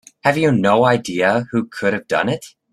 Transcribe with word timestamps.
Have 0.23 0.35
you 0.35 0.51
no 0.51 0.83
idea 0.83 1.45
who 1.51 1.67
could 1.67 1.93
have 1.93 2.07
done 2.07 2.27
it? 2.27 2.43